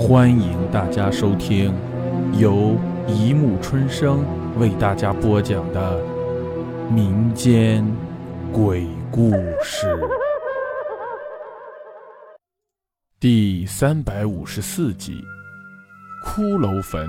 [0.00, 1.74] 欢迎大家收听
[2.32, 2.74] 由
[3.06, 4.24] 一木春生
[4.58, 6.02] 为大家播讲的
[6.90, 7.84] 民间
[8.50, 9.30] 鬼故
[9.62, 9.86] 事
[13.20, 15.22] 第三百五十四集：
[16.24, 17.06] 骷髅坟，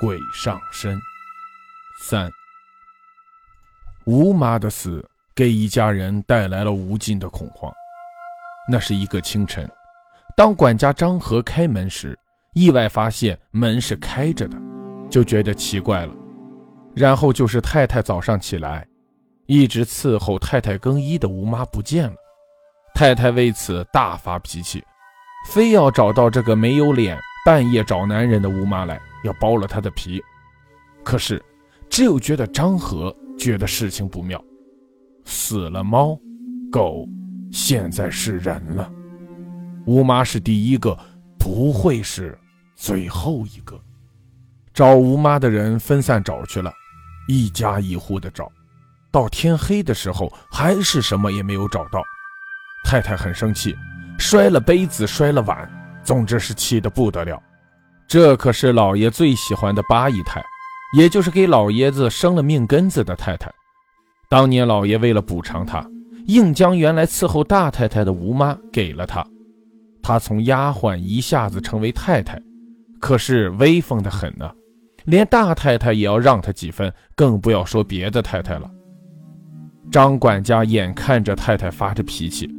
[0.00, 0.98] 鬼上身。
[2.00, 2.30] 三，
[4.06, 7.70] 吴妈的死给一家人带来了无尽的恐慌。
[8.66, 9.70] 那是一个清晨。
[10.38, 12.16] 当管家张和开门时，
[12.54, 14.56] 意外发现门是开着的，
[15.10, 16.14] 就觉得奇怪了。
[16.94, 18.86] 然后就是太太早上起来，
[19.46, 22.14] 一直伺候太太更衣的吴妈不见了。
[22.94, 24.80] 太太为此大发脾气，
[25.50, 30.22] 非要找到这个没有脸、半夜找男人的吴妈来，要剥了她的皮。
[31.02, 31.44] 可是，
[31.90, 34.40] 只有觉得张和觉得事情不妙，
[35.24, 36.16] 死了猫，
[36.70, 37.04] 狗，
[37.50, 38.88] 现在是人了。
[39.86, 40.96] 吴妈是第一个，
[41.38, 42.38] 不会是
[42.76, 43.80] 最后一个。
[44.74, 46.72] 找吴妈的人分散找去了，
[47.26, 48.50] 一家一户的找，
[49.10, 52.02] 到天黑的时候还是什么也没有找到。
[52.84, 53.76] 太太很生气，
[54.18, 55.68] 摔了杯子，摔了碗，
[56.04, 57.42] 总之是气得不得了。
[58.06, 60.42] 这可是老爷最喜欢的八姨太，
[60.96, 63.52] 也就是给老爷子生了命根子的太太。
[64.28, 65.84] 当年老爷为了补偿她，
[66.26, 69.26] 硬将原来伺候大太太的吴妈给了她。
[70.08, 72.40] 她从丫鬟一下子成为太太，
[72.98, 74.50] 可是威风的很呢，
[75.04, 78.70] 连大太太也要让她几分，更不要说别的太太了。
[79.90, 82.50] 张管家眼看着太太发着脾气，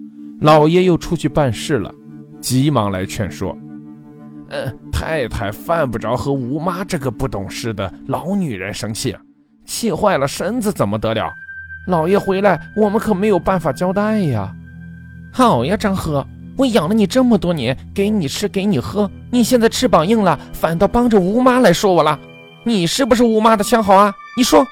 [0.41, 1.91] 老爷又出去办事了，
[2.39, 3.57] 急忙来劝说
[4.49, 9.17] ：“呃，太太犯不着和吴妈这个不懂事的老女人生气，
[9.65, 11.27] 气坏了身子怎么得了？
[11.87, 14.55] 老爷回来，我们可没有办法交代呀。”
[15.33, 16.23] 好呀，张和。
[16.59, 22.19] 我养了你这么多年，给你吃，给你喝，你现在翅膀硬了，反倒帮着吴妈来说我了。
[22.65, 24.13] 你是不是吴妈的相好啊？
[24.35, 24.67] 你说。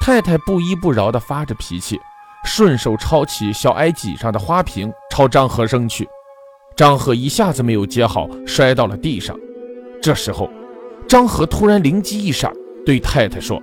[0.00, 1.98] 太太不依不饶地发着脾气，
[2.44, 6.08] 顺手抄起小矮几上的花瓶，朝张和扔去。
[6.76, 9.36] 张和一下子没有接好，摔到了地上。
[10.00, 10.48] 这时候，
[11.08, 12.52] 张和突然灵机一闪，
[12.86, 13.60] 对太太说：“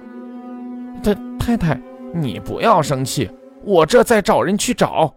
[1.02, 1.82] 太太太，
[2.14, 3.32] 你不要生气，
[3.64, 5.16] 我这在找人去找。”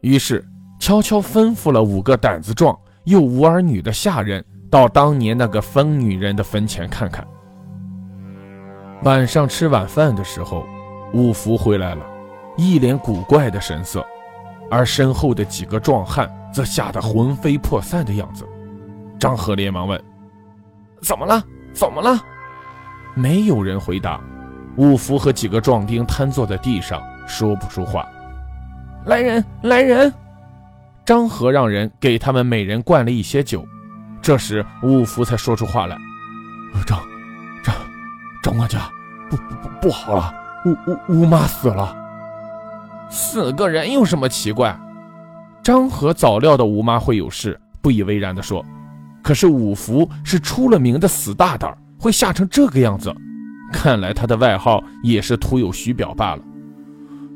[0.00, 0.42] 于是。
[0.80, 7.24] 悄悄吩咐了五个胆子壮又无儿女的下人，到当年那个疯女人的坟前看看。
[9.02, 10.64] 晚上吃晚饭的时候，
[11.12, 12.02] 五福回来了，
[12.56, 14.04] 一脸古怪的神色，
[14.70, 18.48] 而身后的几个壮汉则吓得魂飞魄散的样子。
[19.18, 20.02] 张和连忙问
[21.02, 21.44] ：“怎么了？
[21.74, 22.18] 怎么了？”
[23.14, 24.18] 没有人回答。
[24.76, 28.06] 五福和几个壮丁瘫坐在地上，说不出话。
[29.04, 29.44] 来人！
[29.62, 30.10] 来人！
[31.04, 33.66] 张和让人给他们每人灌了一些酒，
[34.22, 35.98] 这时五福才说出话来
[36.86, 37.00] ：“张
[37.64, 37.74] 张
[38.42, 38.88] 张管家，
[39.28, 40.32] 不不不好了，
[40.64, 41.96] 吴吴吴妈死了。
[43.10, 44.78] 死个人有什么奇怪？”
[45.64, 48.64] 张和早料到吴妈会有事，不以为然地说
[49.22, 53.12] ：“可是五福是出了名的死大胆，会吓成这个样子，
[53.72, 56.42] 看来他的外号也是徒有虚表罢了。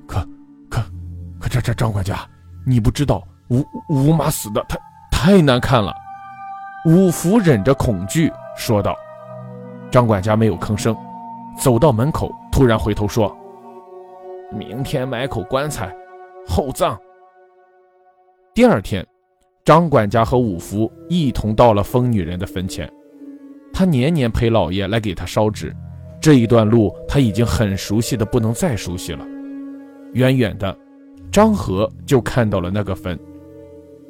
[0.06, 0.20] 可
[0.70, 0.80] 可
[1.40, 2.18] 可，这这张管家，
[2.64, 4.78] 你不知道。”吴吴妈死的太
[5.10, 5.94] 太难看了，
[6.86, 8.96] 五福忍着恐惧说道。
[9.90, 10.96] 张管家没有吭声，
[11.58, 13.36] 走到门口，突然回头说
[14.50, 15.94] ：“明天买口棺材，
[16.48, 16.98] 厚葬。”
[18.54, 19.06] 第二天，
[19.64, 22.90] 张管家和五福一同到了疯女人的坟前。
[23.72, 25.74] 他年年陪老爷来给他烧纸，
[26.20, 29.24] 这一段路他已经很熟悉的不能再熟悉了。
[30.14, 30.76] 远远的，
[31.30, 33.18] 张和就看到了那个坟。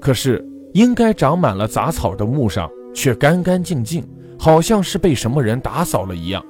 [0.04, 0.44] 可是，
[0.75, 4.06] 应该长满了杂草的墓上却干干净净，
[4.38, 6.44] 好像是被什么人打扫了一样。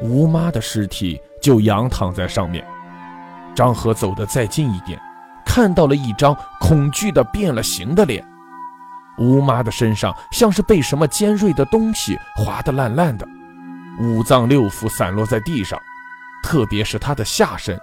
[0.00, 2.66] 吴妈的尸体就仰躺在上面。
[3.54, 4.98] 张和走得再近一点，
[5.44, 8.26] 看到了一张恐惧的变了形的脸。
[9.18, 13.28] 吴妈的身上像是被什么尖锐的东西划得烂烂的，
[14.00, 15.78] 五脏六腑散落在地上，
[16.42, 17.78] 特别是她的下身。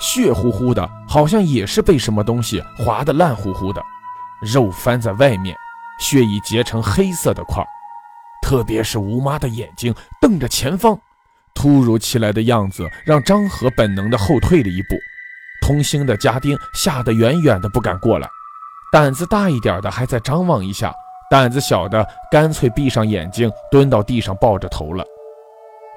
[0.00, 3.82] 血乎乎的，好像也是被什么东西划得烂乎乎的，
[4.40, 5.56] 肉翻在外面，
[5.98, 7.64] 血已结成黑色的块。
[8.42, 10.96] 特别是吴妈的眼睛瞪着前方，
[11.54, 14.94] 突如其来的样子让张和本能的后退了一步。
[15.62, 18.28] 同行的家丁吓得远远的不敢过来，
[18.92, 20.94] 胆子大一点的还在张望一下，
[21.28, 25.04] 胆子小的干脆闭上眼睛，蹲到地上抱着头了。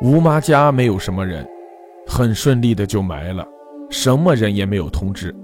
[0.01, 1.45] 吴妈家没有什么人，
[2.07, 3.45] 很顺利的就埋了。
[3.89, 5.35] 什么人也没有通知，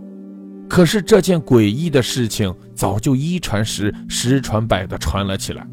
[0.69, 5.67] 可是这件诡异的事情早就一传十、十传百的传了起来，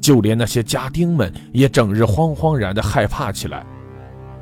[0.00, 3.64] 就连那些家丁们也整日慌慌然的害怕起来。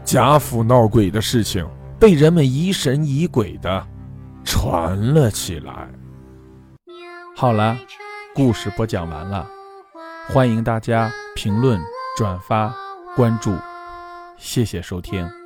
[0.04, 1.66] 贾府闹鬼的事情
[1.98, 3.86] 被人们疑神疑鬼的
[4.44, 5.88] 传了起来。
[7.36, 7.78] 好了，
[8.34, 9.48] 故事播讲完了，
[10.28, 11.80] 欢迎大家评论、
[12.16, 12.74] 转发、
[13.14, 13.54] 关注，
[14.36, 15.39] 谢谢收听。